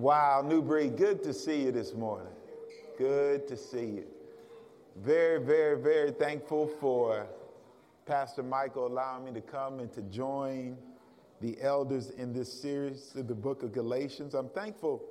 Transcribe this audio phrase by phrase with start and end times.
[0.00, 2.32] Wow, New Breed, good to see you this morning.
[2.96, 4.06] Good to see you.
[4.96, 7.26] Very, very, very thankful for
[8.06, 10.78] Pastor Michael allowing me to come and to join
[11.42, 14.32] the elders in this series of the book of Galatians.
[14.32, 15.04] I'm thankful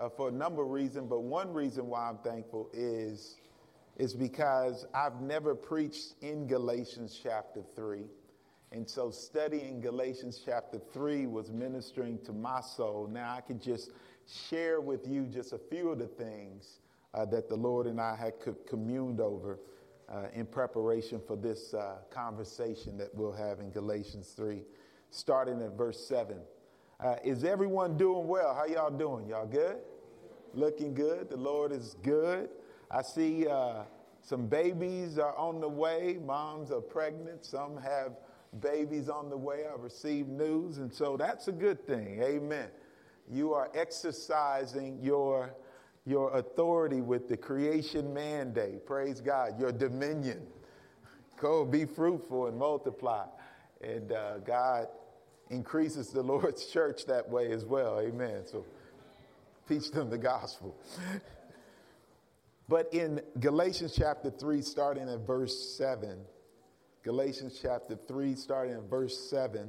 [0.00, 3.36] uh, for a number of reasons, but one reason why I'm thankful is,
[3.98, 8.00] is because I've never preached in Galatians chapter 3.
[8.72, 13.08] And so studying Galatians chapter 3 was ministering to my soul.
[13.08, 13.92] Now I can just
[14.26, 16.80] share with you just a few of the things
[17.12, 19.58] uh, that the Lord and I had co- communed over
[20.08, 24.62] uh, in preparation for this uh, conversation that we'll have in Galatians 3,
[25.10, 26.38] starting at verse 7.
[27.00, 28.54] Uh, is everyone doing well?
[28.54, 29.28] How y'all doing?
[29.28, 29.78] Y'all good?
[30.54, 31.28] Looking good.
[31.28, 32.48] The Lord is good.
[32.90, 33.82] I see uh,
[34.22, 36.18] some babies are on the way.
[36.24, 37.44] Moms are pregnant.
[37.44, 38.12] Some have
[38.60, 39.64] babies on the way.
[39.66, 42.22] I received news, and so that's a good thing.
[42.22, 42.68] Amen.
[43.30, 45.54] You are exercising your,
[46.04, 48.86] your authority with the creation mandate.
[48.86, 49.58] Praise God.
[49.58, 50.42] Your dominion.
[51.38, 53.26] Go be fruitful and multiply.
[53.80, 54.88] And uh, God
[55.50, 58.00] increases the Lord's church that way as well.
[58.00, 58.42] Amen.
[58.44, 58.64] So
[59.68, 60.76] teach them the gospel.
[62.68, 66.18] but in Galatians chapter 3, starting at verse 7,
[67.02, 69.68] Galatians chapter 3, starting at verse 7,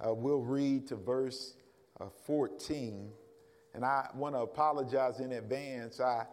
[0.00, 1.54] uh, we'll read to verse
[2.26, 3.10] 14.
[3.74, 6.00] And I want to apologize in advance.
[6.00, 6.24] I,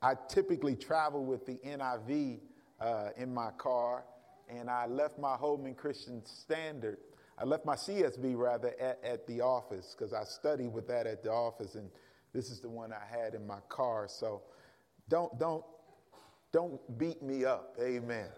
[0.00, 2.40] I typically travel with the NIV
[2.80, 4.04] uh, in my car,
[4.48, 6.98] and I left my Holman Christian Standard.
[7.38, 11.22] I left my CSB rather at, at the office because I study with that at
[11.22, 11.88] the office, and
[12.32, 14.06] this is the one I had in my car.
[14.08, 14.42] So
[15.08, 15.64] don't don't
[16.52, 17.76] don't beat me up.
[17.80, 18.28] Amen.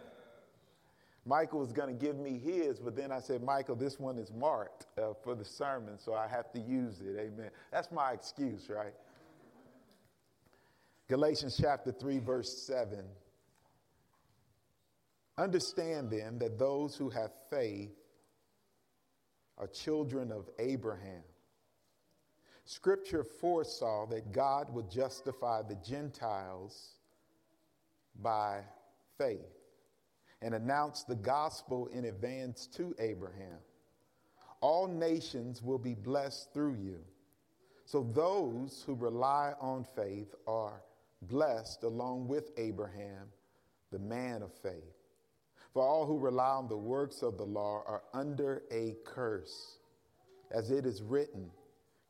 [1.27, 4.31] Michael was going to give me his, but then I said, Michael, this one is
[4.31, 7.19] marked uh, for the sermon, so I have to use it.
[7.19, 7.51] Amen.
[7.73, 8.93] That's my excuse, right?
[11.09, 13.05] Galatians chapter 3, verse 7.
[15.39, 17.91] Understand then that those who have faith
[19.57, 21.23] are children of Abraham.
[22.67, 26.97] Scripture foresaw that God would justify the Gentiles
[28.21, 28.61] by
[29.19, 29.64] faith
[30.45, 33.59] and announced the gospel in advance to Abraham.
[34.61, 36.99] All nations will be blessed through you.
[37.87, 40.83] So those who rely on faith are
[41.23, 43.29] blessed along with Abraham,
[43.91, 44.95] the man of faith.
[45.73, 49.79] For all who rely on the works of the law are under a curse.
[50.51, 51.51] As it is written,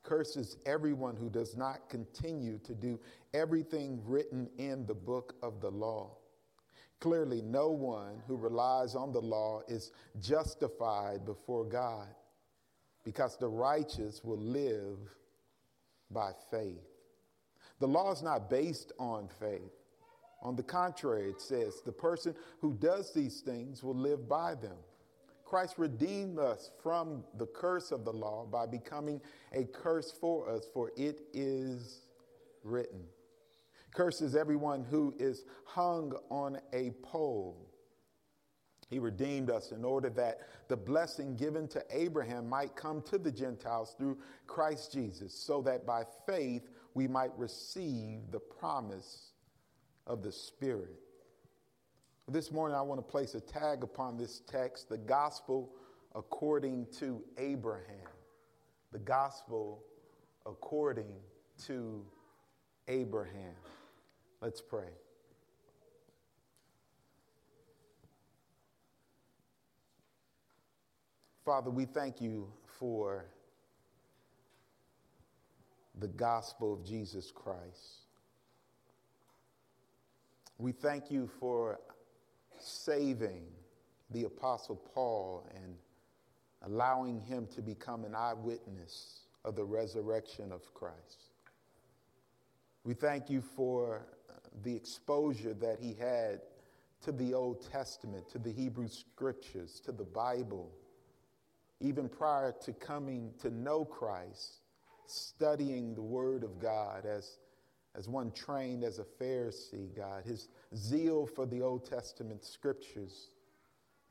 [0.02, 2.98] curses everyone who does not continue to do
[3.32, 6.10] everything written in the book of the law.
[7.04, 9.92] Clearly, no one who relies on the law is
[10.22, 12.08] justified before God
[13.04, 14.96] because the righteous will live
[16.10, 16.80] by faith.
[17.78, 19.74] The law is not based on faith.
[20.40, 24.78] On the contrary, it says the person who does these things will live by them.
[25.44, 29.20] Christ redeemed us from the curse of the law by becoming
[29.52, 32.06] a curse for us, for it is
[32.62, 33.04] written.
[33.94, 37.70] Curses everyone who is hung on a pole.
[38.90, 43.32] He redeemed us in order that the blessing given to Abraham might come to the
[43.32, 49.30] Gentiles through Christ Jesus, so that by faith we might receive the promise
[50.06, 51.00] of the Spirit.
[52.28, 55.70] This morning, I want to place a tag upon this text the gospel
[56.14, 58.08] according to Abraham.
[58.92, 59.82] The gospel
[60.46, 61.12] according
[61.66, 62.04] to
[62.88, 63.54] Abraham.
[64.44, 64.90] Let's pray.
[71.46, 73.24] Father, we thank you for
[75.98, 78.02] the gospel of Jesus Christ.
[80.58, 81.80] We thank you for
[82.60, 83.44] saving
[84.10, 85.74] the Apostle Paul and
[86.70, 91.30] allowing him to become an eyewitness of the resurrection of Christ.
[92.84, 94.02] We thank you for
[94.62, 96.40] the exposure that he had
[97.02, 100.70] to the Old Testament, to the Hebrew scriptures, to the Bible,
[101.80, 104.60] even prior to coming to know Christ,
[105.06, 107.38] studying the Word of God as,
[107.94, 110.24] as one trained as a Pharisee, God.
[110.24, 113.28] His zeal for the Old Testament scriptures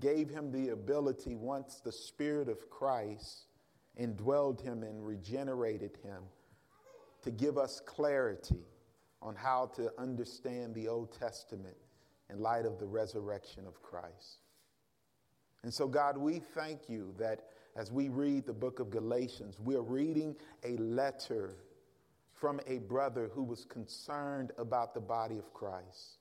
[0.02, 3.46] gave him the ability, once the Spirit of Christ
[4.00, 6.24] indwelled him and regenerated him,
[7.24, 8.66] to give us clarity
[9.24, 11.78] on how to understand the Old Testament
[12.30, 14.40] in light of the resurrection of Christ.
[15.64, 19.82] And so, God, we thank you that as we read the book of Galatians, we're
[19.82, 21.56] reading a letter
[22.34, 26.18] from a brother who was concerned about the body of Christ,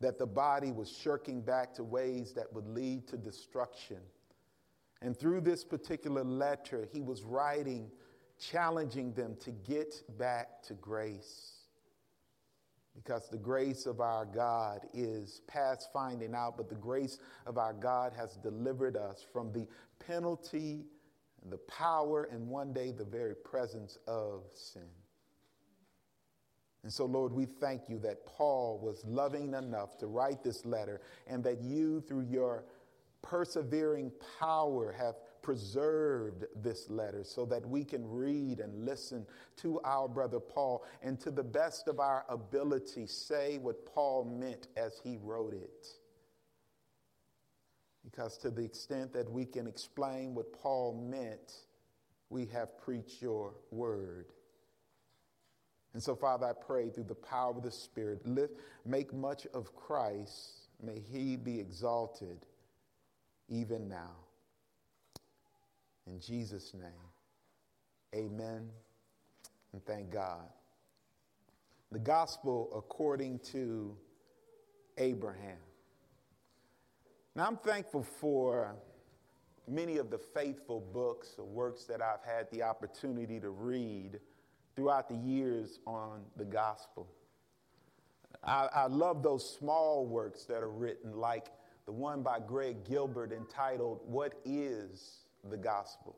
[0.00, 3.98] that the body was shirking back to ways that would lead to destruction.
[5.00, 7.90] And through this particular letter, he was writing,
[8.38, 11.57] challenging them to get back to grace.
[13.02, 17.72] Because the grace of our God is past finding out, but the grace of our
[17.72, 19.66] God has delivered us from the
[20.04, 20.84] penalty
[21.50, 24.88] the power and one day the very presence of sin.
[26.82, 31.00] And so, Lord, we thank you that Paul was loving enough to write this letter
[31.26, 32.64] and that you, through your
[33.22, 39.26] persevering power, have preserved this letter so that we can read and listen
[39.58, 44.68] to our brother Paul and to the best of our ability say what Paul meant
[44.76, 45.86] as he wrote it.
[48.04, 51.52] Because to the extent that we can explain what Paul meant,
[52.30, 54.26] we have preached your word.
[55.94, 59.74] And so, Father, I pray through the power of the Spirit, lift, make much of
[59.74, 60.68] Christ.
[60.82, 62.46] May he be exalted
[63.48, 64.14] even now.
[66.08, 67.04] In Jesus' name,
[68.14, 68.70] amen
[69.72, 70.48] and thank God.
[71.92, 73.94] The gospel according to
[74.96, 75.58] Abraham.
[77.34, 78.74] Now, I'm thankful for
[79.68, 84.18] many of the faithful books or works that I've had the opportunity to read
[84.74, 87.06] throughout the years on the gospel.
[88.42, 91.48] I, I, love those small works that are written, like
[91.86, 96.16] the one by Greg Gilbert entitled, What is the Gospel?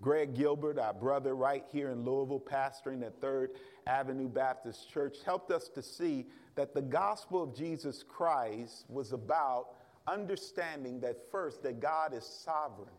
[0.00, 3.52] Greg Gilbert, our brother right here in Louisville, pastoring at Third
[3.86, 9.68] Avenue Baptist Church, helped us to see that the gospel of Jesus Christ was about
[10.06, 12.94] understanding that first, that God is sovereign,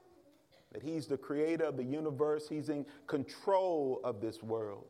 [0.72, 4.86] that He's the creator of the universe, He's in control of this world.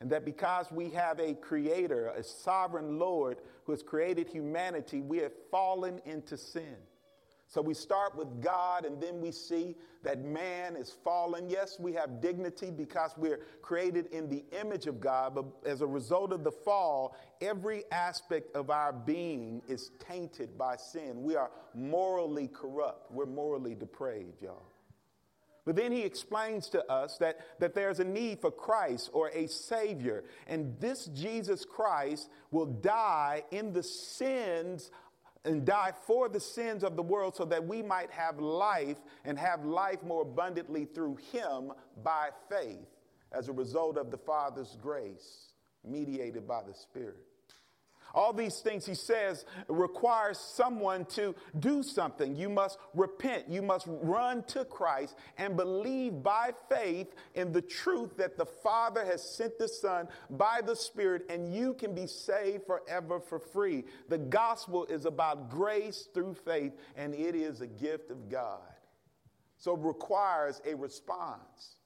[0.00, 5.18] And that because we have a creator, a sovereign Lord who has created humanity, we
[5.18, 6.76] have fallen into sin.
[7.52, 11.50] So we start with God, and then we see that man is fallen.
[11.50, 15.86] Yes, we have dignity because we're created in the image of God, but as a
[15.86, 21.22] result of the fall, every aspect of our being is tainted by sin.
[21.22, 24.62] We are morally corrupt, we're morally depraved, y'all.
[25.66, 29.46] But then he explains to us that, that there's a need for Christ or a
[29.46, 30.24] Savior.
[30.46, 34.90] And this Jesus Christ will die in the sins
[35.44, 39.38] and die for the sins of the world so that we might have life and
[39.38, 41.72] have life more abundantly through him
[42.02, 42.88] by faith
[43.32, 45.52] as a result of the Father's grace
[45.84, 47.31] mediated by the Spirit.
[48.14, 52.36] All these things, he says, requires someone to do something.
[52.36, 53.48] You must repent.
[53.48, 59.04] You must run to Christ and believe by faith in the truth that the Father
[59.04, 63.84] has sent the Son by the Spirit, and you can be saved forever for free.
[64.08, 68.60] The gospel is about grace through faith, and it is a gift of God.
[69.58, 71.76] So it requires a response.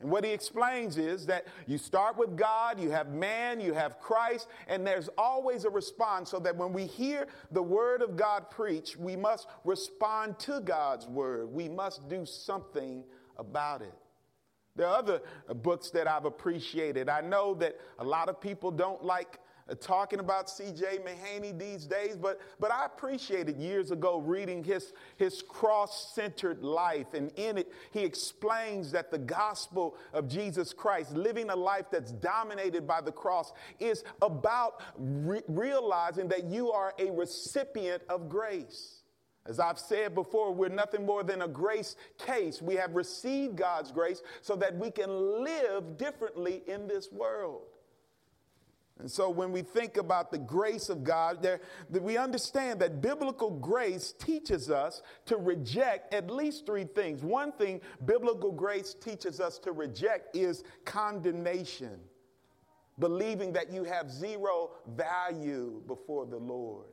[0.00, 3.98] And what he explains is that you start with God, you have man, you have
[3.98, 8.50] Christ, and there's always a response so that when we hear the word of God
[8.50, 11.50] preached, we must respond to God's word.
[11.50, 13.04] We must do something
[13.38, 13.94] about it.
[14.76, 15.22] There are other
[15.62, 17.08] books that I've appreciated.
[17.08, 19.38] I know that a lot of people don't like
[19.74, 20.98] talking about C.J.
[20.98, 27.14] Mahaney these days, but, but I appreciated years ago reading his, his cross centered life.
[27.14, 32.12] And in it, he explains that the gospel of Jesus Christ, living a life that's
[32.12, 39.02] dominated by the cross, is about re- realizing that you are a recipient of grace.
[39.46, 42.60] As I've said before, we're nothing more than a grace case.
[42.60, 47.62] We have received God's grace so that we can live differently in this world.
[48.98, 51.60] And so when we think about the grace of God, there,
[51.90, 57.22] we understand that biblical grace teaches us to reject at least three things.
[57.22, 62.00] One thing biblical grace teaches us to reject is condemnation,
[62.98, 66.86] believing that you have zero value before the Lord.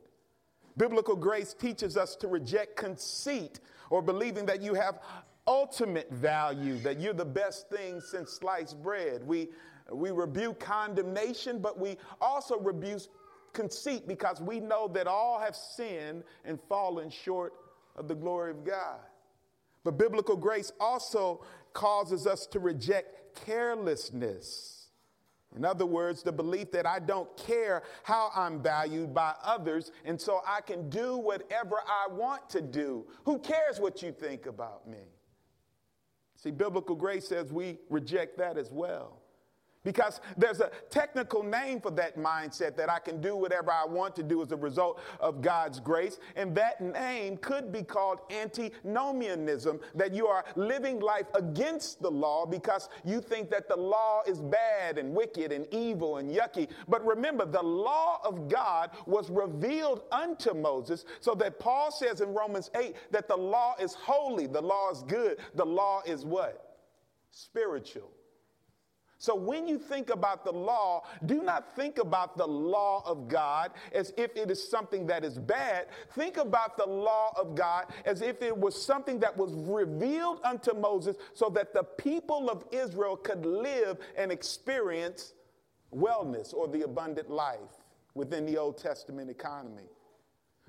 [0.76, 4.98] Biblical grace teaches us to reject conceit or believing that you have
[5.46, 9.26] ultimate value, that you're the best thing since sliced bread.
[9.26, 9.48] We
[9.92, 13.02] we rebuke condemnation, but we also rebuke
[13.52, 17.52] conceit because we know that all have sinned and fallen short
[17.96, 18.98] of the glory of God.
[19.84, 24.88] But biblical grace also causes us to reject carelessness.
[25.54, 30.20] In other words, the belief that I don't care how I'm valued by others, and
[30.20, 33.06] so I can do whatever I want to do.
[33.24, 34.98] Who cares what you think about me?
[36.34, 39.20] See, biblical grace says we reject that as well.
[39.84, 44.16] Because there's a technical name for that mindset that I can do whatever I want
[44.16, 46.18] to do as a result of God's grace.
[46.36, 52.46] And that name could be called antinomianism, that you are living life against the law
[52.46, 56.68] because you think that the law is bad and wicked and evil and yucky.
[56.88, 62.32] But remember, the law of God was revealed unto Moses, so that Paul says in
[62.32, 66.78] Romans 8 that the law is holy, the law is good, the law is what?
[67.30, 68.10] Spiritual.
[69.24, 73.70] So when you think about the law, do not think about the law of God
[73.94, 75.86] as if it is something that is bad.
[76.14, 80.74] Think about the law of God as if it was something that was revealed unto
[80.74, 85.32] Moses so that the people of Israel could live and experience
[85.90, 87.80] wellness or the abundant life
[88.12, 89.88] within the Old Testament economy.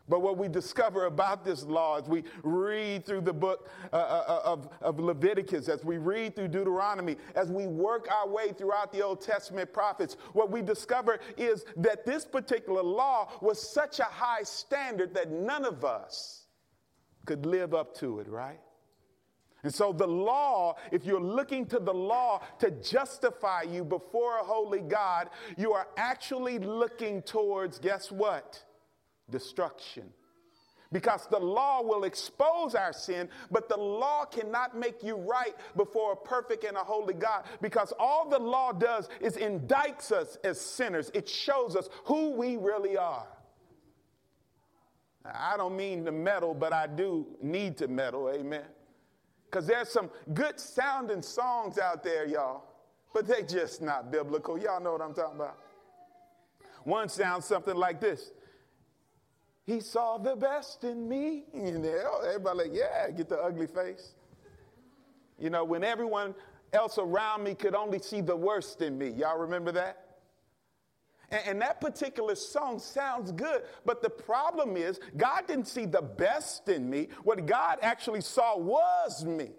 [0.07, 4.23] But what we discover about this law as we read through the book uh, uh,
[4.27, 8.91] uh, of, of Leviticus, as we read through Deuteronomy, as we work our way throughout
[8.91, 14.03] the Old Testament prophets, what we discover is that this particular law was such a
[14.03, 16.45] high standard that none of us
[17.25, 18.59] could live up to it, right?
[19.63, 24.43] And so, the law, if you're looking to the law to justify you before a
[24.43, 28.63] holy God, you are actually looking towards, guess what?
[29.29, 30.03] Destruction.
[30.91, 36.13] Because the law will expose our sin, but the law cannot make you right before
[36.13, 37.43] a perfect and a holy God.
[37.61, 42.55] Because all the law does is indicts us as sinners, it shows us who we
[42.55, 43.27] really are.
[45.25, 48.65] I don't mean to meddle, but I do need to meddle, amen.
[49.49, 52.63] Because there's some good sounding songs out there, y'all,
[53.13, 54.57] but they're just not biblical.
[54.57, 55.57] Y'all know what I'm talking about.
[56.83, 58.31] One sounds something like this
[59.65, 61.43] he saw the best in me.
[61.53, 64.13] And everybody like, yeah, get the ugly face.
[65.39, 66.35] You know, when everyone
[66.71, 69.09] else around me could only see the worst in me.
[69.09, 70.01] Y'all remember that?
[71.31, 76.01] And, and, that particular song sounds good, but the problem is God didn't see the
[76.01, 77.07] best in me.
[77.23, 79.49] What God actually saw was me.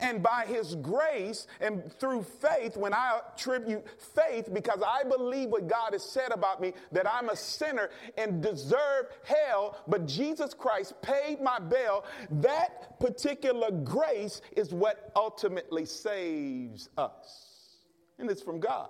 [0.00, 5.68] And by his grace and through faith, when I attribute faith, because I believe what
[5.68, 10.94] God has said about me, that I'm a sinner and deserve hell, but Jesus Christ
[11.02, 17.78] paid my bail, that particular grace is what ultimately saves us.
[18.18, 18.88] And it's from God.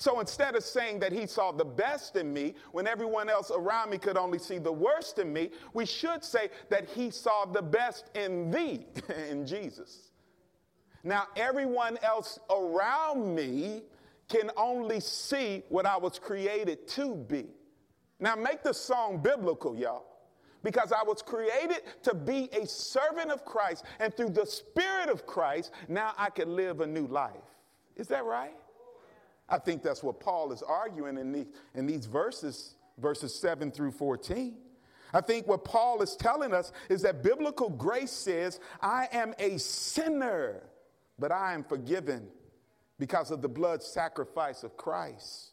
[0.00, 3.90] So instead of saying that he saw the best in me when everyone else around
[3.90, 7.60] me could only see the worst in me, we should say that he saw the
[7.60, 8.86] best in thee,
[9.30, 10.09] in Jesus.
[11.02, 13.82] Now, everyone else around me
[14.28, 17.46] can only see what I was created to be.
[18.18, 20.04] Now, make the song biblical, y'all,
[20.62, 25.26] because I was created to be a servant of Christ, and through the Spirit of
[25.26, 27.32] Christ, now I can live a new life.
[27.96, 28.54] Is that right?
[29.48, 33.92] I think that's what Paul is arguing in these, in these verses, verses 7 through
[33.92, 34.54] 14.
[35.12, 39.58] I think what Paul is telling us is that biblical grace says, I am a
[39.58, 40.62] sinner
[41.20, 42.26] but I am forgiven
[42.98, 45.52] because of the blood sacrifice of Christ.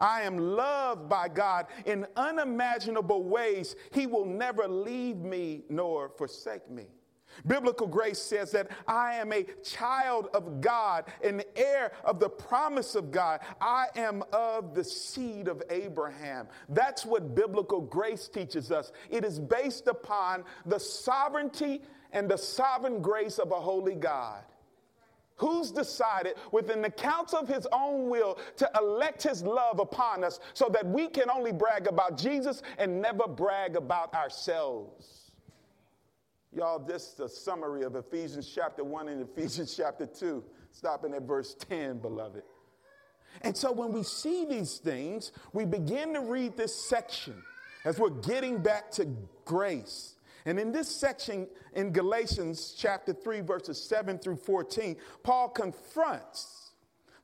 [0.00, 3.76] I am loved by God in unimaginable ways.
[3.92, 6.86] He will never leave me nor forsake me.
[7.46, 12.94] Biblical grace says that I am a child of God, an heir of the promise
[12.94, 13.40] of God.
[13.60, 16.46] I am of the seed of Abraham.
[16.68, 18.92] That's what biblical grace teaches us.
[19.10, 24.44] It is based upon the sovereignty and the sovereign grace of a holy God.
[25.36, 30.38] Who's decided within the counsel of his own will to elect his love upon us
[30.52, 35.32] so that we can only brag about Jesus and never brag about ourselves?
[36.52, 41.22] Y'all, this is a summary of Ephesians chapter 1 and Ephesians chapter 2, stopping at
[41.22, 42.44] verse 10, beloved.
[43.42, 47.42] And so when we see these things, we begin to read this section
[47.84, 49.08] as we're getting back to
[49.44, 50.14] grace
[50.46, 56.72] and in this section in Galatians chapter 3, verses 7 through 14, Paul confronts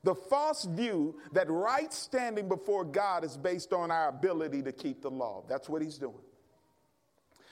[0.03, 5.01] the false view that right standing before God is based on our ability to keep
[5.01, 5.43] the law.
[5.47, 6.15] That's what he's doing.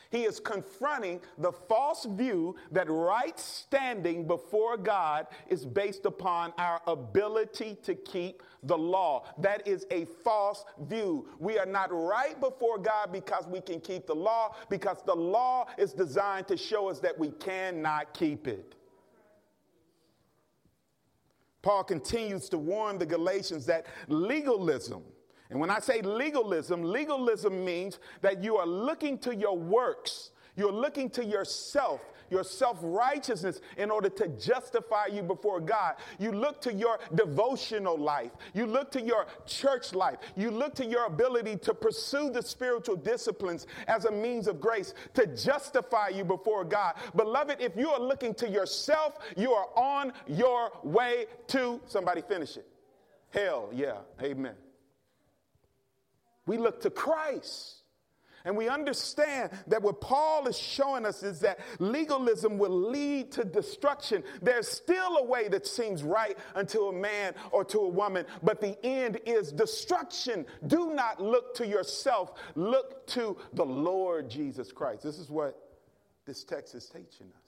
[0.09, 6.81] He is confronting the false view that right standing before God is based upon our
[6.87, 9.25] ability to keep the law.
[9.37, 11.27] That is a false view.
[11.37, 15.67] We are not right before God because we can keep the law, because the law
[15.77, 18.75] is designed to show us that we cannot keep it.
[21.61, 25.03] Paul continues to warn the Galatians that legalism
[25.49, 30.71] and when I say legalism, legalism means that you are looking to your works, You're
[30.73, 35.95] looking to yourself, your self righteousness, in order to justify you before God.
[36.19, 38.31] You look to your devotional life.
[38.53, 40.17] You look to your church life.
[40.35, 44.93] You look to your ability to pursue the spiritual disciplines as a means of grace
[45.13, 46.95] to justify you before God.
[47.15, 52.57] Beloved, if you are looking to yourself, you are on your way to somebody finish
[52.57, 52.67] it.
[53.31, 54.55] Hell, yeah, amen.
[56.49, 57.75] We look to Christ.
[58.43, 63.43] And we understand that what Paul is showing us is that legalism will lead to
[63.43, 64.23] destruction.
[64.41, 68.61] There's still a way that seems right unto a man or to a woman, but
[68.61, 70.47] the end is destruction.
[70.65, 75.03] Do not look to yourself, look to the Lord Jesus Christ.
[75.03, 75.55] This is what
[76.25, 77.38] this text is teaching us.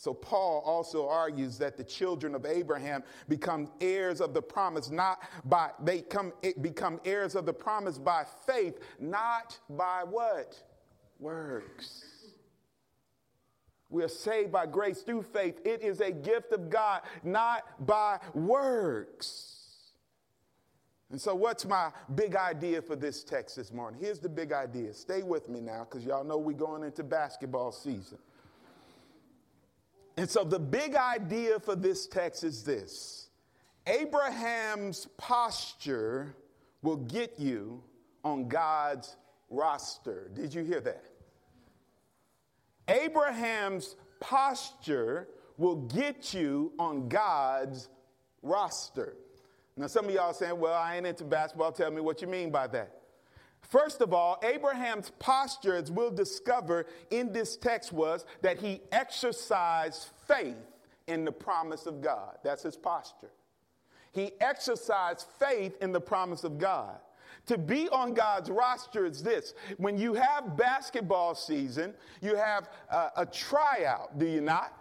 [0.00, 5.22] So, Paul also argues that the children of Abraham become heirs of the promise, not
[5.44, 10.58] by, they come, become heirs of the promise by faith, not by what?
[11.18, 12.04] Works.
[13.90, 15.60] We are saved by grace through faith.
[15.66, 19.58] It is a gift of God, not by works.
[21.10, 24.00] And so, what's my big idea for this text this morning?
[24.00, 24.94] Here's the big idea.
[24.94, 28.16] Stay with me now, because y'all know we're going into basketball season.
[30.20, 33.30] And so the big idea for this text is this
[33.86, 36.36] Abraham's posture
[36.82, 37.82] will get you
[38.22, 39.16] on God's
[39.48, 40.30] roster.
[40.34, 41.06] Did you hear that?
[42.86, 47.88] Abraham's posture will get you on God's
[48.42, 49.16] roster.
[49.74, 51.72] Now, some of y'all saying, well, I ain't into basketball.
[51.72, 52.99] Tell me what you mean by that.
[53.62, 60.08] First of all, Abraham's posture, as we'll discover in this text, was that he exercised
[60.26, 60.56] faith
[61.06, 62.38] in the promise of God.
[62.42, 63.30] That's his posture.
[64.12, 66.98] He exercised faith in the promise of God.
[67.46, 73.10] To be on God's roster is this when you have basketball season, you have a,
[73.18, 74.72] a tryout, do you not?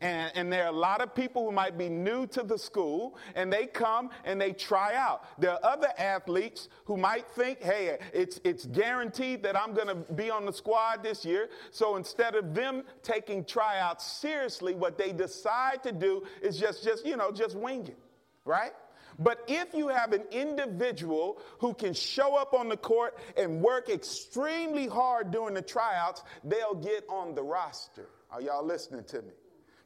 [0.00, 3.18] And, and, there are a lot of people who might be new to the school
[3.34, 5.24] and they come and they try out.
[5.38, 9.94] There are other athletes who might think, hey, it's, it's guaranteed that I'm going to
[9.94, 11.50] be on the squad this year.
[11.70, 17.04] So instead of them taking tryouts seriously, what they decide to do is just, just
[17.04, 17.98] you know, just wing it,
[18.46, 18.72] right?
[19.18, 23.90] But if you have an individual who can show up on the court and work
[23.90, 28.06] extremely hard during the tryouts, they'll get on the roster.
[28.30, 29.32] Are y'all listening to me?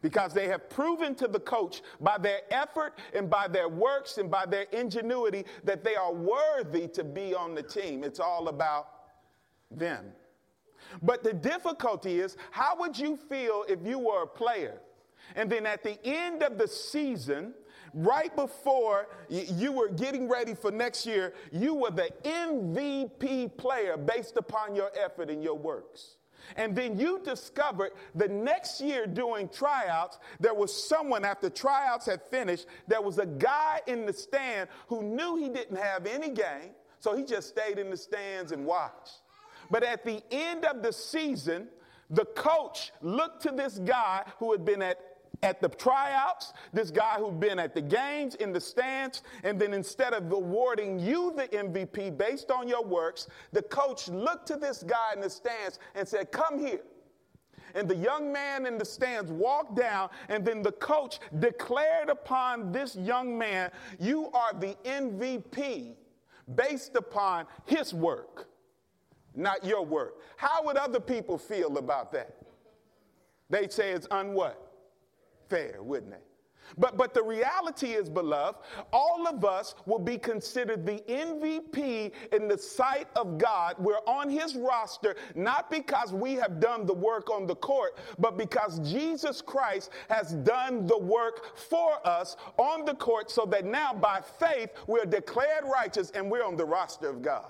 [0.04, 4.30] Because they have proven to the coach by their effort and by their works and
[4.30, 8.04] by their ingenuity that they are worthy to be on the team.
[8.04, 8.86] It's all about
[9.70, 10.12] them.
[11.00, 14.78] But the difficulty is how would you feel if you were a player
[15.36, 17.54] and then at the end of the season,
[17.94, 24.36] right before you were getting ready for next year, you were the MVP player based
[24.36, 26.16] upon your effort and your works?
[26.56, 32.22] And then you discovered the next year doing tryouts, there was someone after tryouts had
[32.22, 36.70] finished, there was a guy in the stand who knew he didn't have any game,
[36.98, 39.20] so he just stayed in the stands and watched.
[39.70, 41.68] But at the end of the season,
[42.10, 44.98] the coach looked to this guy who had been at
[45.42, 49.72] at the tryouts, this guy who'd been at the games, in the stands, and then
[49.74, 54.82] instead of awarding you the MVP based on your works, the coach looked to this
[54.82, 56.80] guy in the stands and said, Come here.
[57.74, 62.70] And the young man in the stands walked down, and then the coach declared upon
[62.70, 65.94] this young man, You are the MVP
[66.54, 68.48] based upon his work,
[69.34, 70.20] not your work.
[70.36, 72.36] How would other people feel about that?
[73.50, 74.54] They'd say it's unwhat?
[75.54, 76.22] Fair, wouldn't it?
[76.76, 78.58] But, but the reality is, beloved,
[78.92, 83.76] all of us will be considered the MVP in the sight of God.
[83.78, 88.36] We're on his roster, not because we have done the work on the court, but
[88.36, 93.92] because Jesus Christ has done the work for us on the court so that now
[93.92, 97.46] by faith we're declared righteous and we're on the roster of God.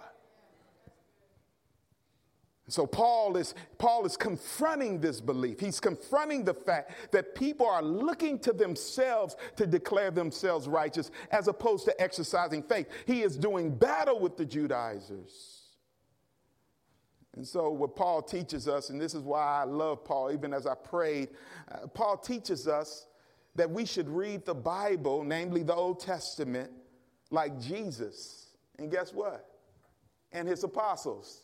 [2.68, 5.60] So Paul is Paul is confronting this belief.
[5.60, 11.46] He's confronting the fact that people are looking to themselves to declare themselves righteous as
[11.46, 12.88] opposed to exercising faith.
[13.06, 15.60] He is doing battle with the Judaizers.
[17.36, 20.66] And so what Paul teaches us and this is why I love Paul even as
[20.66, 21.30] I prayed,
[21.70, 23.06] uh, Paul teaches us
[23.56, 26.70] that we should read the Bible, namely the Old Testament,
[27.30, 28.46] like Jesus.
[28.78, 29.46] And guess what?
[30.32, 31.43] And his apostles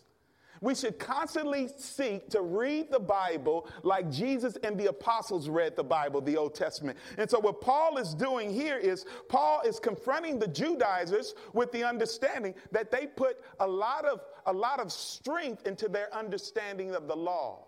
[0.60, 5.84] We should constantly seek to read the Bible like Jesus and the apostles read the
[5.84, 6.98] Bible, the Old Testament.
[7.16, 11.82] And so, what Paul is doing here is Paul is confronting the Judaizers with the
[11.82, 17.08] understanding that they put a lot of, a lot of strength into their understanding of
[17.08, 17.66] the law,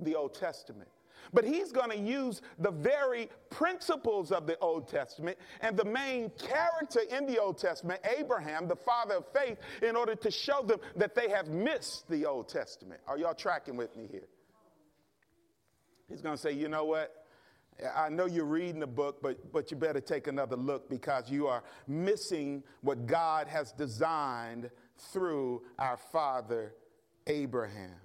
[0.00, 0.88] the Old Testament.
[1.32, 6.30] But he's going to use the very principles of the Old Testament and the main
[6.38, 10.80] character in the Old Testament, Abraham, the father of faith, in order to show them
[10.96, 13.00] that they have missed the Old Testament.
[13.06, 14.28] Are y'all tracking with me here?
[16.08, 17.22] He's going to say, you know what?
[17.96, 21.46] I know you're reading the book, but, but you better take another look because you
[21.46, 24.70] are missing what God has designed
[25.12, 26.74] through our father
[27.26, 27.96] Abraham.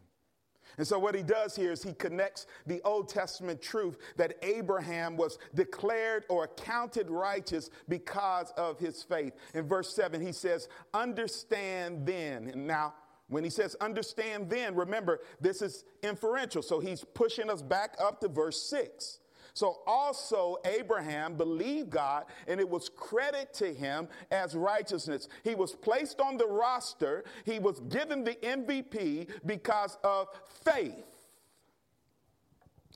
[0.77, 5.17] And so, what he does here is he connects the Old Testament truth that Abraham
[5.17, 9.33] was declared or accounted righteous because of his faith.
[9.53, 12.47] In verse 7, he says, Understand then.
[12.47, 12.93] And now,
[13.29, 16.61] when he says understand then, remember, this is inferential.
[16.61, 19.19] So, he's pushing us back up to verse 6.
[19.57, 25.27] So also Abraham believed God and it was credit to him as righteousness.
[25.43, 30.27] He was placed on the roster, he was given the MVP because of
[30.63, 31.07] faith.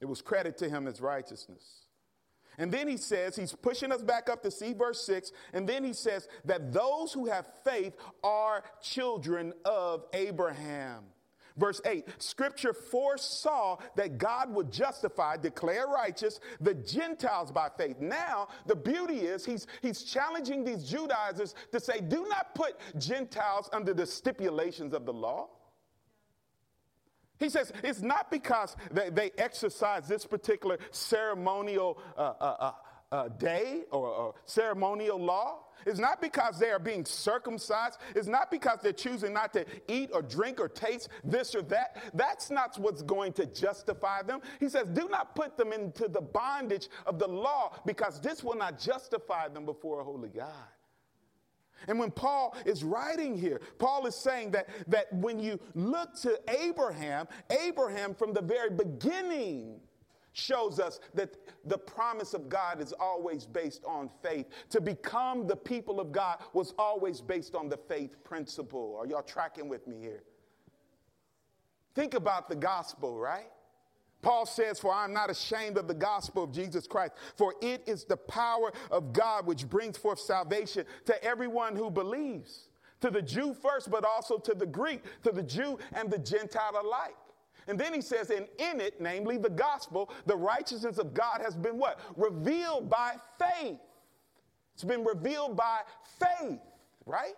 [0.01, 1.87] It was credit to him as righteousness.
[2.59, 5.83] And then he says, he's pushing us back up to see verse 6, and then
[5.83, 11.05] he says that those who have faith are children of Abraham.
[11.61, 17.99] Verse 8 Scripture foresaw that God would justify, declare righteous the Gentiles by faith.
[17.99, 23.69] Now, the beauty is he's, he's challenging these Judaizers to say, do not put Gentiles
[23.71, 25.49] under the stipulations of the law.
[27.39, 32.71] He says it's not because they, they exercise this particular ceremonial uh, uh,
[33.11, 35.59] uh, day or, or ceremonial law.
[35.85, 37.97] It's not because they are being circumcised.
[38.15, 41.97] It's not because they're choosing not to eat or drink or taste this or that.
[42.13, 44.41] That's not what's going to justify them.
[44.59, 48.55] He says, do not put them into the bondage of the law because this will
[48.55, 50.67] not justify them before a holy God.
[51.87, 56.39] And when Paul is writing here, Paul is saying that, that when you look to
[56.61, 59.79] Abraham, Abraham from the very beginning
[60.33, 64.47] shows us that the promise of God is always based on faith.
[64.69, 68.97] To become the people of God was always based on the faith principle.
[68.99, 70.23] Are y'all tracking with me here?
[71.93, 73.49] Think about the gospel, right?
[74.21, 78.05] Paul says, For I'm not ashamed of the gospel of Jesus Christ, for it is
[78.05, 82.69] the power of God which brings forth salvation to everyone who believes,
[83.01, 86.79] to the Jew first, but also to the Greek, to the Jew and the Gentile
[86.81, 87.15] alike.
[87.67, 91.55] And then he says, and in it, namely the gospel, the righteousness of God has
[91.55, 91.99] been what?
[92.15, 93.79] Revealed by faith.
[94.73, 95.81] It's been revealed by
[96.19, 96.59] faith,
[97.05, 97.35] right?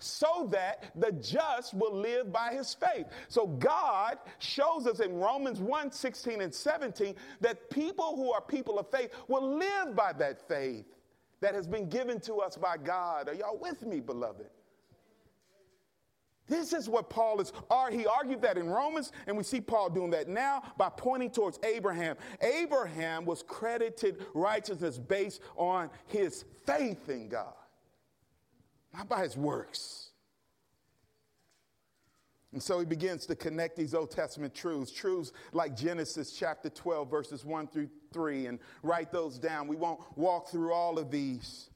[0.00, 3.06] So that the just will live by his faith.
[3.28, 8.78] So God shows us in Romans 1 16 and 17 that people who are people
[8.78, 10.84] of faith will live by that faith
[11.40, 13.28] that has been given to us by God.
[13.28, 14.50] Are y'all with me, beloved?
[16.46, 17.52] This is what Paul is,
[17.90, 21.58] he argued that in Romans, and we see Paul doing that now by pointing towards
[21.64, 22.16] Abraham.
[22.42, 27.54] Abraham was credited righteousness based on his faith in God,
[28.92, 30.10] not by his works.
[32.52, 37.10] And so he begins to connect these Old Testament truths, truths like Genesis chapter 12,
[37.10, 39.66] verses 1 through 3, and write those down.
[39.66, 41.70] We won't walk through all of these.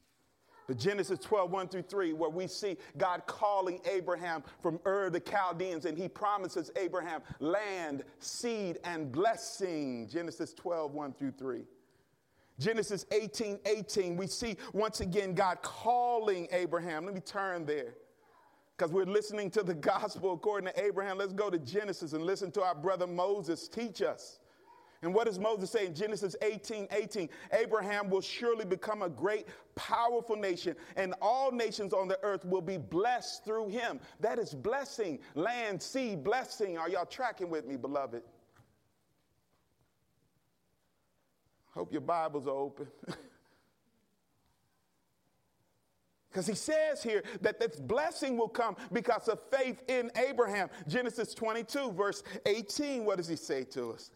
[0.68, 5.18] But Genesis 12, 1 through 3, where we see God calling Abraham from Ur the
[5.18, 10.06] Chaldeans, and he promises Abraham land, seed, and blessing.
[10.12, 11.62] Genesis 12, 1 through 3.
[12.60, 17.06] Genesis 18, 18, we see once again God calling Abraham.
[17.06, 17.94] Let me turn there
[18.76, 21.16] because we're listening to the gospel according to Abraham.
[21.16, 24.38] Let's go to Genesis and listen to our brother Moses teach us.
[25.02, 27.28] And what does Moses say in Genesis 18 18?
[27.52, 32.60] Abraham will surely become a great, powerful nation, and all nations on the earth will
[32.60, 34.00] be blessed through him.
[34.20, 36.78] That is blessing, land, sea, blessing.
[36.78, 38.22] Are y'all tracking with me, beloved?
[41.70, 42.88] Hope your Bibles are open.
[46.30, 50.68] Because he says here that this blessing will come because of faith in Abraham.
[50.86, 54.10] Genesis 22, verse 18, what does he say to us?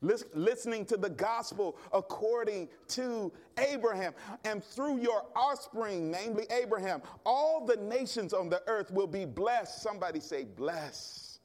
[0.00, 4.14] Listening to the gospel according to Abraham.
[4.44, 9.82] And through your offspring, namely Abraham, all the nations on the earth will be blessed.
[9.82, 11.38] Somebody say, bless.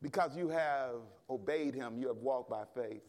[0.00, 0.96] Because you have
[1.30, 3.02] obeyed him, you have walked by faith.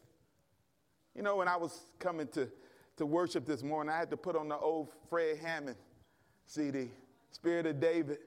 [1.15, 2.49] You know, when I was coming to,
[2.97, 5.78] to worship this morning, I had to put on the old Fred Hammond
[6.45, 6.91] CD,
[7.32, 8.19] Spirit of David.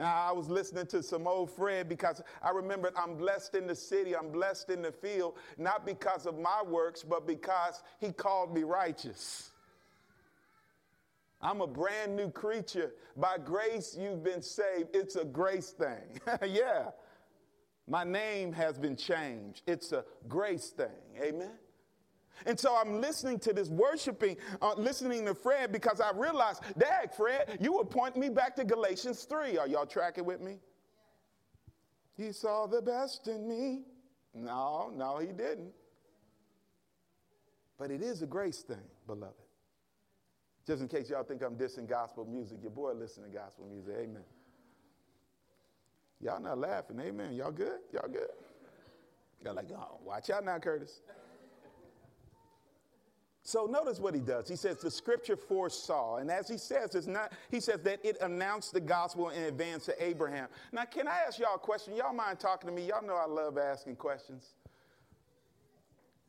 [0.00, 3.74] And I was listening to some old Fred because I remembered I'm blessed in the
[3.74, 8.54] city, I'm blessed in the field, not because of my works, but because he called
[8.54, 9.50] me righteous.
[11.42, 12.94] I'm a brand new creature.
[13.14, 14.88] By grace, you've been saved.
[14.94, 16.18] It's a grace thing.
[16.48, 16.92] yeah.
[17.86, 19.60] My name has been changed.
[19.66, 20.88] It's a grace thing.
[21.22, 21.58] Amen.
[22.46, 27.14] And so I'm listening to this worshiping, uh, listening to Fred because I realized, Dad,
[27.14, 29.58] Fred, you were pointing me back to Galatians 3.
[29.58, 30.58] Are y'all tracking with me?
[32.16, 33.82] He saw the best in me.
[34.34, 35.72] No, no, he didn't.
[37.78, 38.76] But it is a grace thing,
[39.06, 39.34] beloved.
[40.66, 43.94] Just in case y'all think I'm dissing gospel music, your boy listen to gospel music.
[43.98, 44.22] Amen.
[46.20, 47.00] Y'all not laughing.
[47.00, 47.32] Amen.
[47.32, 47.78] Y'all good?
[47.92, 48.28] Y'all good?
[49.42, 51.00] Y'all like, oh, watch out now, Curtis.
[53.50, 54.48] So notice what he does.
[54.48, 57.32] He says the scripture foresaw, and as he says, it's not.
[57.50, 60.46] He says that it announced the gospel in advance to Abraham.
[60.70, 61.96] Now, can I ask y'all a question?
[61.96, 62.86] Y'all mind talking to me?
[62.86, 64.54] Y'all know I love asking questions.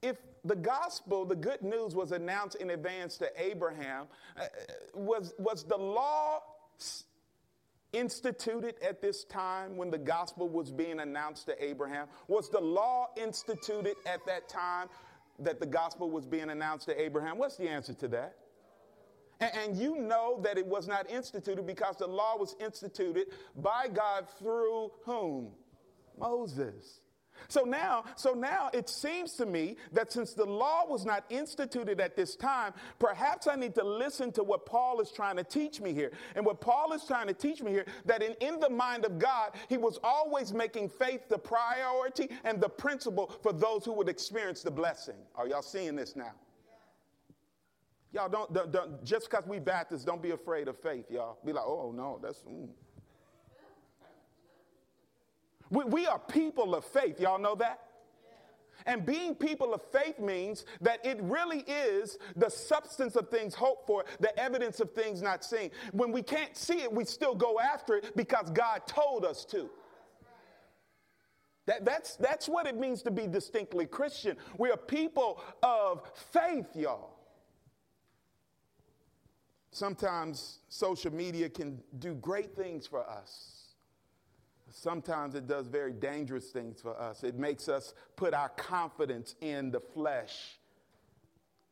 [0.01, 4.45] If the gospel, the good news, was announced in advance to Abraham, uh,
[4.95, 6.39] was was the law
[7.93, 12.07] instituted at this time when the gospel was being announced to Abraham?
[12.27, 14.87] Was the law instituted at that time?
[15.39, 17.37] That the gospel was being announced to Abraham?
[17.37, 18.35] What's the answer to that?
[19.39, 23.87] And, and you know that it was not instituted because the law was instituted by
[23.87, 25.51] God through whom?
[26.17, 27.01] Moses.
[27.47, 31.99] So now, so now it seems to me that since the law was not instituted
[31.99, 35.81] at this time, perhaps I need to listen to what Paul is trying to teach
[35.81, 36.11] me here.
[36.35, 39.19] And what Paul is trying to teach me here, that in, in the mind of
[39.19, 44.09] God, he was always making faith the priority and the principle for those who would
[44.09, 45.15] experience the blessing.
[45.35, 46.33] Are y'all seeing this now?
[48.13, 51.37] Y'all don't, don't, don't just because we Baptists, don't be afraid of faith, y'all.
[51.45, 52.39] Be like, oh no, that's.
[52.39, 52.67] Mm.
[55.71, 57.19] We, we are people of faith.
[57.19, 57.79] Y'all know that?
[58.85, 63.87] And being people of faith means that it really is the substance of things hoped
[63.87, 65.71] for, the evidence of things not seen.
[65.91, 69.69] When we can't see it, we still go after it because God told us to.
[71.67, 74.35] That, that's, that's what it means to be distinctly Christian.
[74.57, 77.11] We are people of faith, y'all.
[79.71, 83.60] Sometimes social media can do great things for us
[84.71, 87.23] sometimes it does very dangerous things for us.
[87.23, 90.59] It makes us put our confidence in the flesh.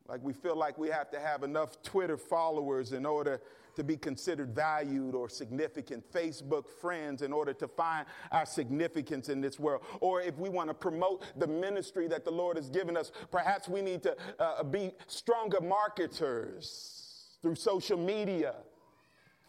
[0.07, 3.41] Like we feel like we have to have enough Twitter followers in order
[3.75, 9.39] to be considered valued or significant, Facebook friends in order to find our significance in
[9.39, 9.83] this world.
[10.01, 13.69] Or if we want to promote the ministry that the Lord has given us, perhaps
[13.69, 18.55] we need to uh, be stronger marketers through social media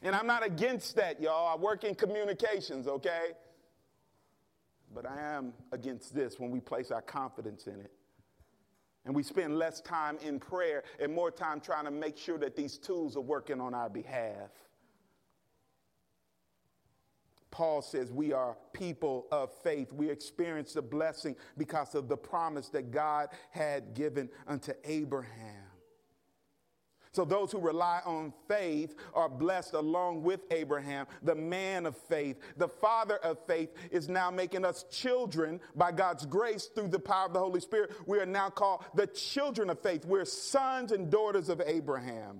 [0.03, 1.49] and I'm not against that, y'all.
[1.49, 3.33] I work in communications, okay?
[4.95, 7.93] But I am against this when we place our confidence in it.
[9.05, 12.57] And we spend less time in prayer and more time trying to make sure that
[12.57, 14.51] these tools are working on our behalf.
[17.51, 19.93] Paul says we are people of faith.
[19.93, 25.60] We experience the blessing because of the promise that God had given unto Abraham.
[27.13, 32.39] So those who rely on faith are blessed along with Abraham, the man of faith.
[32.57, 37.27] The father of faith is now making us children by God's grace through the power
[37.27, 37.93] of the Holy Spirit.
[38.07, 40.05] We are now called the children of faith.
[40.05, 42.39] We're sons and daughters of Abraham.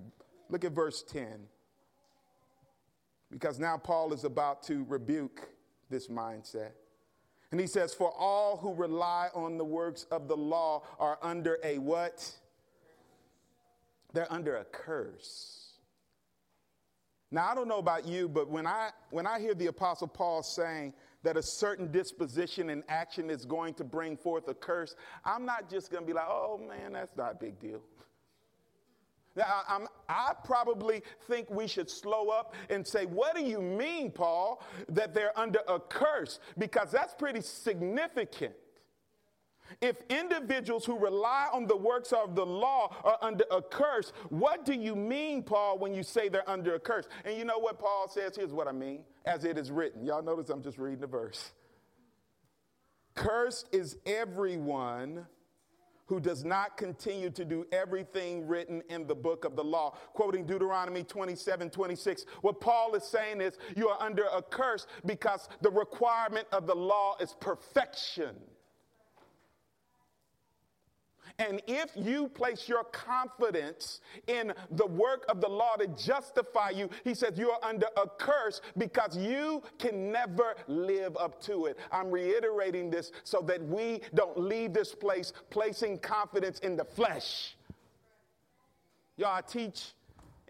[0.49, 1.27] Look at verse 10.
[3.29, 5.49] Because now Paul is about to rebuke
[5.89, 6.71] this mindset.
[7.51, 11.59] And he says, For all who rely on the works of the law are under
[11.63, 12.31] a what?
[14.13, 15.61] They're under a curse.
[17.31, 20.43] Now, I don't know about you, but when I, when I hear the Apostle Paul
[20.43, 20.93] saying
[21.23, 25.69] that a certain disposition and action is going to bring forth a curse, I'm not
[25.69, 27.81] just going to be like, oh man, that's not a big deal.
[29.35, 34.11] Now, I, I probably think we should slow up and say, What do you mean,
[34.11, 36.39] Paul, that they're under a curse?
[36.57, 38.53] Because that's pretty significant.
[39.79, 44.65] If individuals who rely on the works of the law are under a curse, what
[44.65, 47.07] do you mean, Paul, when you say they're under a curse?
[47.25, 48.35] And you know what Paul says?
[48.35, 50.05] Here's what I mean, as it is written.
[50.05, 51.51] Y'all notice I'm just reading the verse.
[53.15, 55.25] Cursed is everyone
[56.11, 59.95] who does not continue to do everything written in the book of the law.
[60.13, 65.47] Quoting Deuteronomy 27 26, what Paul is saying is you are under a curse because
[65.61, 68.35] the requirement of the law is perfection.
[71.39, 76.89] And if you place your confidence in the work of the law to justify you,
[77.03, 81.77] he says you're under a curse because you can never live up to it.
[81.91, 87.55] I'm reiterating this so that we don't leave this place placing confidence in the flesh.
[89.17, 89.93] Y'all, I teach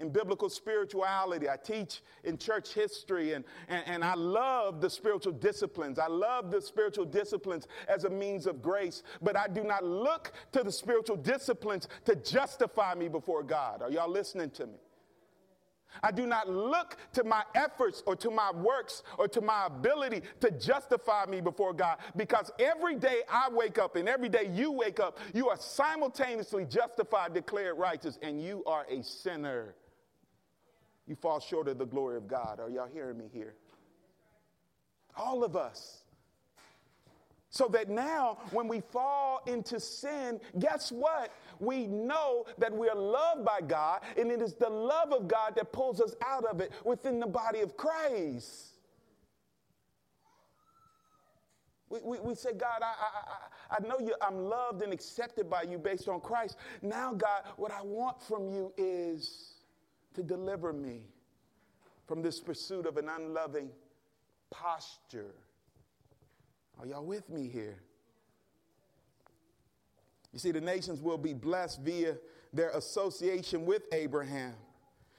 [0.01, 1.47] in biblical spirituality.
[1.49, 5.99] I teach in church history, and, and, and I love the spiritual disciplines.
[5.99, 10.33] I love the spiritual disciplines as a means of grace, but I do not look
[10.51, 13.81] to the spiritual disciplines to justify me before God.
[13.81, 14.77] Are y'all listening to me?
[16.03, 20.21] I do not look to my efforts or to my works or to my ability
[20.39, 24.71] to justify me before God because every day I wake up and every day you
[24.71, 29.75] wake up, you are simultaneously justified, declared righteous, and you are a sinner
[31.11, 32.61] you fall short of the glory of God.
[32.61, 33.53] Are y'all hearing me here?
[35.17, 36.03] All of us.
[37.49, 41.33] So that now, when we fall into sin, guess what?
[41.59, 45.55] We know that we are loved by God, and it is the love of God
[45.57, 48.67] that pulls us out of it within the body of Christ.
[51.89, 55.49] We, we, we say, God, I, I, I, I know you, I'm loved and accepted
[55.49, 56.55] by you based on Christ.
[56.81, 59.50] Now, God, what I want from you is
[60.15, 61.01] to deliver me
[62.07, 63.69] from this pursuit of an unloving
[64.49, 65.33] posture.
[66.79, 67.77] Are y'all with me here?
[70.33, 72.17] You see, the nations will be blessed via
[72.53, 74.53] their association with Abraham.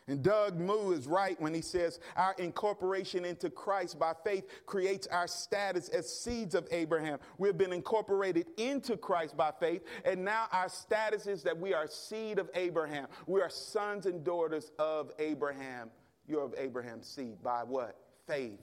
[0.09, 5.07] And Doug Moo is right when he says our incorporation into Christ by faith creates
[5.07, 7.19] our status as seeds of Abraham.
[7.39, 11.87] We've been incorporated into Christ by faith, and now our status is that we are
[11.87, 13.07] seed of Abraham.
[13.27, 15.91] We are sons and daughters of Abraham.
[16.27, 17.97] You're of Abraham's seed by what?
[18.27, 18.61] Faith.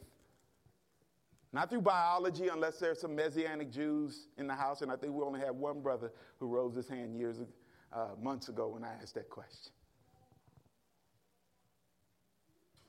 [1.51, 5.23] Not through biology, unless there's some Messianic Jews in the house, and I think we
[5.23, 7.37] only had one brother who rose his hand years,
[7.91, 9.71] uh, months ago when I asked that question.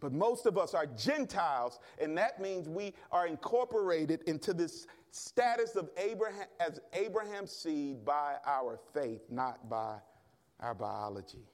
[0.00, 5.76] But most of us are Gentiles, and that means we are incorporated into this status
[5.76, 9.96] of Abraham as Abraham's seed by our faith, not by
[10.58, 11.44] our biology.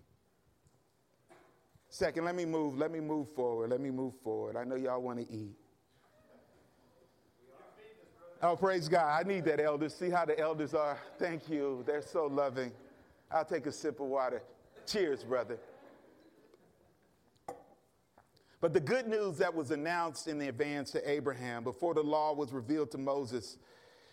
[1.88, 4.56] Second, let me move, let me move forward, let me move forward.
[4.56, 5.56] I know y'all want to eat.
[8.42, 9.06] Oh, praise God.
[9.06, 9.94] I need that, elders.
[9.94, 10.98] See how the elders are.
[11.18, 11.82] Thank you.
[11.86, 12.70] They're so loving.
[13.30, 14.42] I'll take a sip of water.
[14.86, 15.58] Cheers, brother.
[18.60, 22.32] But the good news that was announced in the advance to Abraham before the law
[22.32, 23.58] was revealed to Moses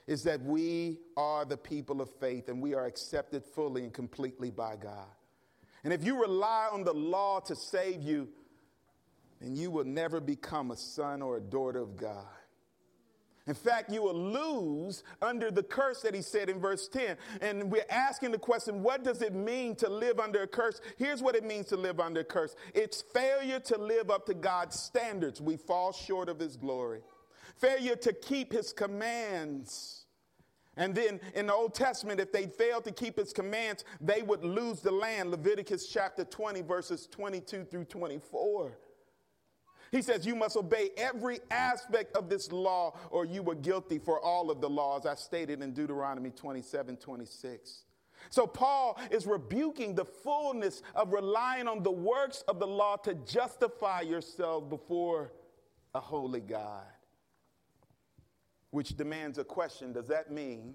[0.06, 4.52] is that we are the people of faith and we are accepted fully and completely
[4.52, 5.08] by God.
[5.84, 8.30] And if you rely on the law to save you,
[9.40, 12.26] then you will never become a son or a daughter of God.
[13.46, 17.18] In fact, you will lose under the curse that he said in verse 10.
[17.42, 20.80] And we're asking the question what does it mean to live under a curse?
[20.98, 24.34] Here's what it means to live under a curse it's failure to live up to
[24.34, 25.42] God's standards.
[25.42, 27.02] We fall short of his glory,
[27.58, 30.06] failure to keep his commands.
[30.76, 34.44] And then in the Old Testament, if they failed to keep his commands, they would
[34.44, 35.30] lose the land.
[35.30, 38.72] Leviticus chapter 20, verses 22 through 24.
[39.94, 44.20] He says, You must obey every aspect of this law, or you were guilty for
[44.20, 47.84] all of the laws, I stated in Deuteronomy 27 26.
[48.32, 53.14] So, Paul is rebuking the fullness of relying on the works of the law to
[53.14, 55.32] justify yourself before
[55.94, 56.88] a holy God,
[58.72, 60.74] which demands a question Does that mean,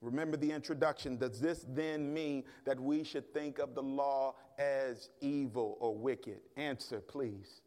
[0.00, 5.10] remember the introduction, does this then mean that we should think of the law as
[5.20, 6.40] evil or wicked?
[6.56, 7.60] Answer, please.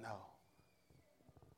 [0.00, 0.16] No.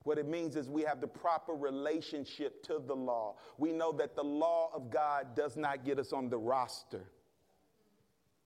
[0.05, 3.37] What it means is we have the proper relationship to the law.
[3.59, 7.05] We know that the law of God does not get us on the roster.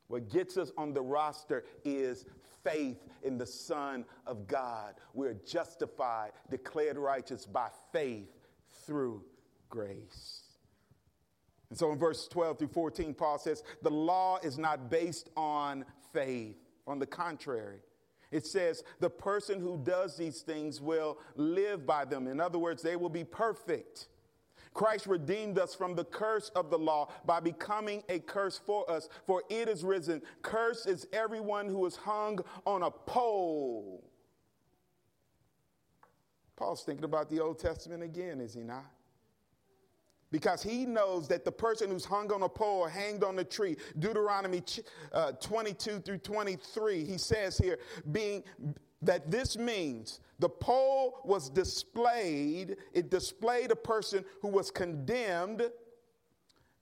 [0.09, 2.27] What gets us on the roster is
[2.65, 4.95] faith in the Son of God.
[5.15, 8.29] We're justified, declared righteous by faith
[8.85, 9.23] through
[9.71, 10.43] grace.
[11.71, 15.85] And so in verse 12 through 14, Paul says, The law is not based on
[16.13, 16.57] faith.
[16.87, 17.79] On the contrary,
[18.33, 22.27] it says, the person who does these things will live by them.
[22.27, 24.09] In other words, they will be perfect.
[24.75, 29.09] Christ redeemed us from the curse of the law by becoming a curse for us.
[29.27, 34.03] For it is risen, Curse is everyone who is hung on a pole.
[36.57, 38.87] Paul's thinking about the Old Testament again, is he not?
[40.33, 43.77] Because he knows that the person who's hung on a pole hanged on a tree,
[44.01, 44.63] Deuteronomy
[45.13, 47.79] uh, 22 through 23, he says here,
[48.11, 48.43] being
[49.03, 55.71] that this means the pole was displayed, it displayed a person who was condemned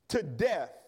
[0.09, 0.80] to death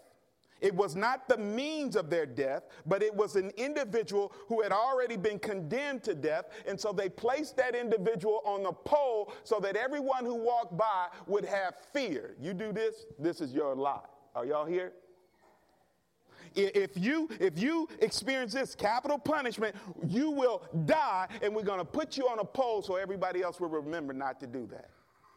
[0.62, 4.70] It was not the means of their death, but it was an individual who had
[4.70, 6.44] already been condemned to death.
[6.66, 11.08] And so they placed that individual on the pole so that everyone who walked by
[11.26, 12.36] would have fear.
[12.40, 14.10] You do this, this is your lot.
[14.36, 14.92] Are y'all here?
[16.54, 19.74] If you if you experience this capital punishment,
[20.06, 23.58] you will die, and we're going to put you on a pole so everybody else
[23.58, 24.90] will remember not to do that.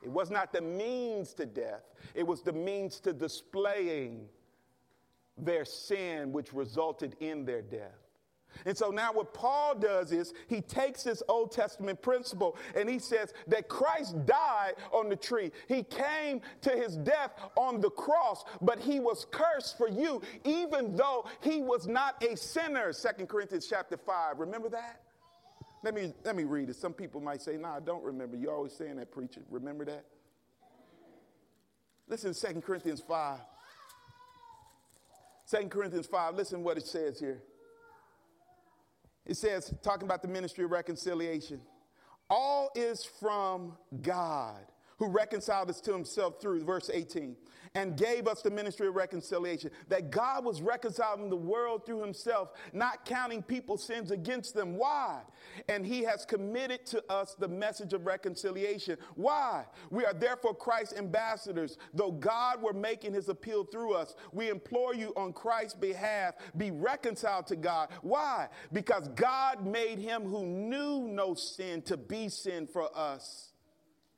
[0.04, 4.28] It was not the means to death; it was the means to displaying
[5.38, 8.06] their sin, which resulted in their death.
[8.66, 13.00] And so now what Paul does is he takes this Old Testament principle and he
[13.00, 15.52] says that Christ died on the tree.
[15.68, 20.96] He came to his death on the cross, but he was cursed for you even
[20.96, 22.94] though he was not a sinner.
[22.94, 24.40] Second Corinthians chapter 5.
[24.40, 25.02] Remember that?
[25.84, 26.76] Let me let me read it.
[26.76, 29.42] Some people might say, "No, nah, I don't remember." You're always saying that, preacher.
[29.52, 30.04] Remember that?
[32.08, 33.40] Listen to 2 Corinthians 5.
[35.50, 37.42] 2 Corinthians 5, listen what it says here.
[39.26, 41.62] It says, talking about the ministry of reconciliation,
[42.30, 44.66] all is from God
[44.98, 47.36] who reconciled us to himself through, verse 18,
[47.76, 49.70] and gave us the ministry of reconciliation.
[49.90, 54.78] That God was reconciling the world through himself, not counting people's sins against them.
[54.78, 55.22] Why?
[55.68, 58.98] And he has committed to us the message of reconciliation.
[59.16, 59.66] Why?
[59.90, 61.78] We are therefore Christ's ambassadors.
[61.94, 66.72] Though God were making his appeal through us, we implore you on Christ's behalf, be
[66.72, 67.90] reconciled to God.
[68.02, 68.48] Why?
[68.72, 73.52] Because God made him who knew no sin to be sin for us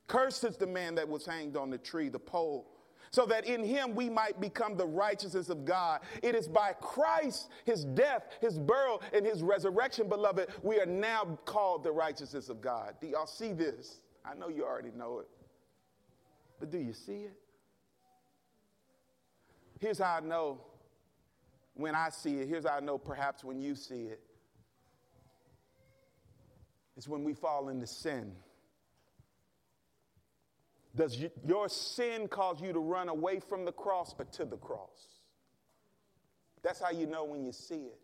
[0.08, 2.66] Cursed is the man that was hanged on the tree, the pole,
[3.10, 6.00] so that in him we might become the righteousness of God.
[6.22, 11.38] It is by Christ, his death, his burial, and his resurrection, beloved, we are now
[11.44, 12.94] called the righteousness of God.
[13.00, 14.00] Do y'all see this?
[14.24, 15.28] I know you already know it,
[16.58, 17.38] but do you see it?
[19.78, 20.60] Here's how I know
[21.74, 22.48] when I see it.
[22.48, 24.20] Here's how I know perhaps when you see it.
[26.96, 28.32] It's when we fall into sin.
[30.98, 35.20] Does your sin cause you to run away from the cross or to the cross?
[36.64, 38.00] That's how you know when you see it.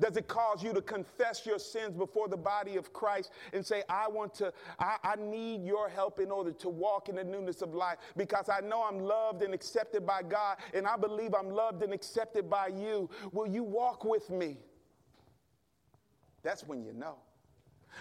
[0.00, 3.84] Does it cause you to confess your sins before the body of Christ and say,
[3.88, 7.62] I want to, I, I, need your help in order to walk in the newness
[7.62, 11.50] of life because I know I'm loved and accepted by God and I believe I'm
[11.50, 13.10] loved and accepted by you.
[13.32, 14.58] Will you walk with me?
[16.44, 17.16] That's when you know.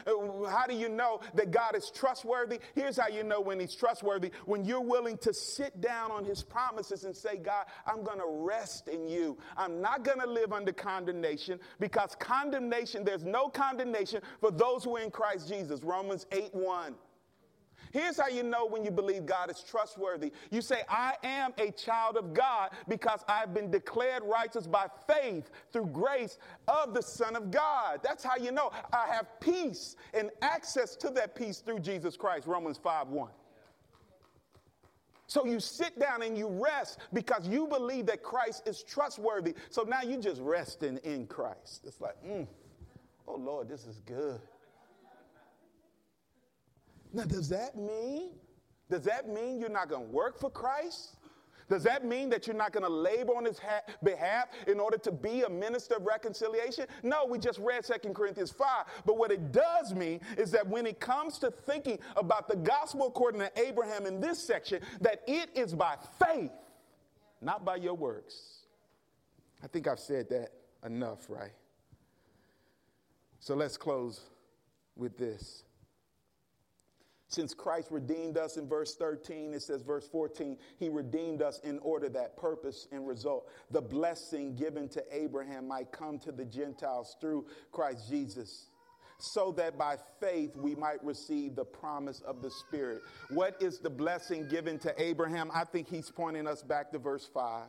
[0.05, 2.59] Uh, how do you know that God is trustworthy?
[2.75, 6.43] Here's how you know when He's trustworthy when you're willing to sit down on His
[6.43, 9.37] promises and say, God, I'm going to rest in you.
[9.55, 14.97] I'm not going to live under condemnation because condemnation, there's no condemnation for those who
[14.97, 15.83] are in Christ Jesus.
[15.83, 16.95] Romans 8 1.
[17.91, 20.31] Here's how you know when you believe God is trustworthy.
[20.51, 25.49] You say, I am a child of God because I've been declared righteous by faith
[25.71, 27.99] through grace of the Son of God.
[28.03, 32.47] That's how you know I have peace and access to that peace through Jesus Christ.
[32.47, 33.29] Romans 5 1.
[35.27, 39.55] So you sit down and you rest because you believe that Christ is trustworthy.
[39.69, 41.83] So now you just resting in Christ.
[41.85, 42.47] It's like, mm,
[43.27, 44.39] oh Lord, this is good.
[47.17, 48.29] Now, does that mean,
[48.91, 51.15] does that mean you're not going to work for Christ?
[51.67, 54.99] Does that mean that you're not going to labor on his ha- behalf in order
[54.99, 56.85] to be a minister of reconciliation?
[57.01, 58.85] No, we just read 2 Corinthians 5.
[59.03, 63.07] But what it does mean is that when it comes to thinking about the gospel
[63.07, 66.51] according to Abraham in this section, that it is by faith,
[67.41, 68.59] not by your works.
[69.63, 70.49] I think I've said that
[70.85, 71.51] enough, right?
[73.39, 74.21] So let's close
[74.95, 75.63] with this.
[77.29, 81.77] Since Christ redeemed us in verse 13, it says, verse 14, he redeemed us in
[81.79, 87.17] order that purpose and result, the blessing given to Abraham might come to the Gentiles
[87.19, 88.69] through Christ Jesus,
[89.19, 93.01] so that by faith we might receive the promise of the Spirit.
[93.29, 95.51] What is the blessing given to Abraham?
[95.53, 97.63] I think he's pointing us back to verse 5.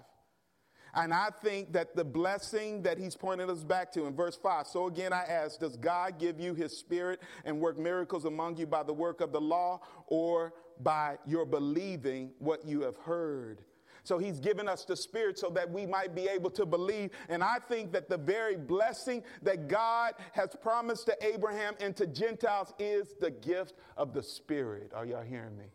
[0.95, 4.67] And I think that the blessing that he's pointing us back to in verse 5.
[4.67, 8.67] So again, I ask, does God give you his spirit and work miracles among you
[8.67, 13.63] by the work of the law or by your believing what you have heard?
[14.05, 17.11] So he's given us the spirit so that we might be able to believe.
[17.29, 22.07] And I think that the very blessing that God has promised to Abraham and to
[22.07, 24.93] Gentiles is the gift of the spirit.
[24.95, 25.67] Are y'all hearing me?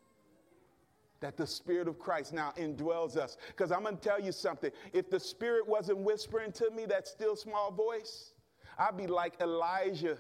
[1.24, 3.38] That the Spirit of Christ now indwells us.
[3.48, 4.72] Because I'm going to tell you something.
[4.92, 8.34] If the Spirit wasn't whispering to me that still small voice,
[8.78, 10.18] I'd be like Elijah.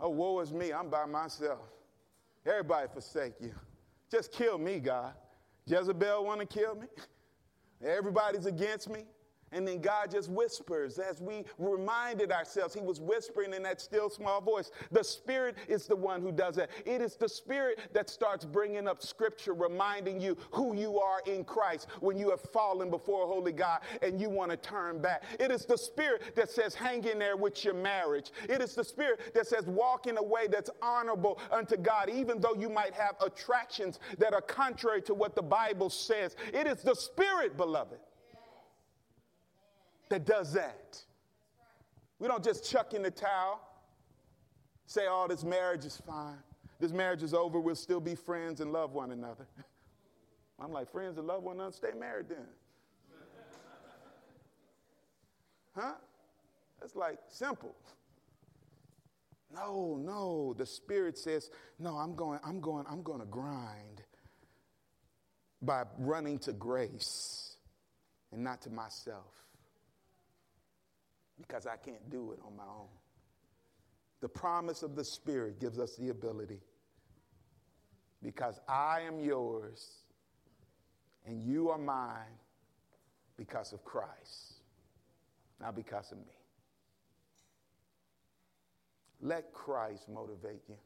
[0.00, 0.72] Oh, woe is me.
[0.72, 1.60] I'm by myself.
[2.44, 3.54] Everybody forsake you.
[4.10, 5.12] Just kill me, God.
[5.66, 6.88] Jezebel want to kill me.
[7.80, 9.04] Everybody's against me.
[9.54, 14.10] And then God just whispers as we reminded ourselves, He was whispering in that still
[14.10, 14.72] small voice.
[14.90, 16.70] The Spirit is the one who does that.
[16.84, 21.44] It is the Spirit that starts bringing up Scripture, reminding you who you are in
[21.44, 25.22] Christ when you have fallen before holy God and you want to turn back.
[25.38, 28.32] It is the Spirit that says, hang in there with your marriage.
[28.48, 32.40] It is the Spirit that says, walk in a way that's honorable unto God, even
[32.40, 36.34] though you might have attractions that are contrary to what the Bible says.
[36.52, 37.98] It is the Spirit, beloved
[40.08, 41.02] that does that.
[42.18, 43.60] We don't just chuck in the towel,
[44.86, 46.38] say, oh, this marriage is fine.
[46.80, 47.60] This marriage is over.
[47.60, 49.46] We'll still be friends and love one another.
[50.60, 52.46] I'm like, friends and love one another, stay married then.
[55.76, 55.94] huh?
[56.80, 57.74] That's like simple.
[59.52, 60.54] No, no.
[60.56, 64.02] The Spirit says, no, I'm going, I'm going, I'm going to grind
[65.62, 67.56] by running to grace
[68.32, 69.43] and not to myself
[71.38, 72.88] because I can't do it on my own.
[74.20, 76.60] The promise of the Spirit gives us the ability
[78.22, 79.98] because I am yours
[81.26, 82.38] and you are mine
[83.36, 84.60] because of Christ,
[85.60, 86.34] not because of me.
[89.20, 90.76] Let Christ motivate you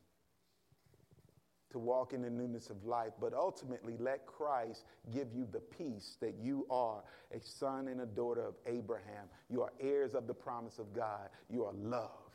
[1.70, 6.16] to walk in the newness of life, but ultimately let Christ give you the peace
[6.20, 7.02] that you are
[7.34, 9.26] a son and a daughter of Abraham.
[9.50, 11.28] You are heirs of the promise of God.
[11.50, 12.27] You are loved.